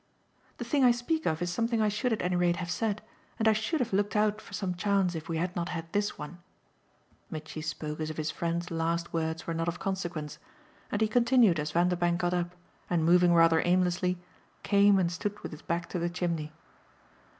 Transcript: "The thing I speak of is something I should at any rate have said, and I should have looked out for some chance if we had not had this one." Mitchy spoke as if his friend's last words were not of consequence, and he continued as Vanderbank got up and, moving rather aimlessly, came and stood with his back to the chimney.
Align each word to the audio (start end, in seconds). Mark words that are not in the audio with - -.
"The 0.57 0.65
thing 0.65 0.83
I 0.83 0.89
speak 0.89 1.27
of 1.27 1.43
is 1.43 1.51
something 1.53 1.79
I 1.79 1.87
should 1.87 2.11
at 2.11 2.23
any 2.23 2.35
rate 2.35 2.55
have 2.55 2.71
said, 2.71 3.03
and 3.37 3.47
I 3.47 3.53
should 3.53 3.79
have 3.79 3.93
looked 3.93 4.15
out 4.15 4.41
for 4.41 4.51
some 4.55 4.73
chance 4.73 5.13
if 5.13 5.29
we 5.29 5.37
had 5.37 5.55
not 5.55 5.69
had 5.69 5.93
this 5.93 6.17
one." 6.17 6.39
Mitchy 7.29 7.61
spoke 7.61 7.99
as 7.99 8.09
if 8.09 8.17
his 8.17 8.31
friend's 8.31 8.71
last 8.71 9.13
words 9.13 9.45
were 9.45 9.53
not 9.53 9.67
of 9.67 9.77
consequence, 9.77 10.39
and 10.91 11.01
he 11.01 11.07
continued 11.07 11.59
as 11.59 11.69
Vanderbank 11.73 12.19
got 12.19 12.33
up 12.33 12.55
and, 12.89 13.05
moving 13.05 13.31
rather 13.35 13.61
aimlessly, 13.63 14.17
came 14.63 14.97
and 14.97 15.11
stood 15.11 15.39
with 15.41 15.51
his 15.51 15.61
back 15.61 15.87
to 15.89 15.99
the 15.99 16.09
chimney. 16.09 16.51